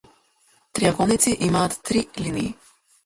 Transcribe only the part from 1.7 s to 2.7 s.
три линии.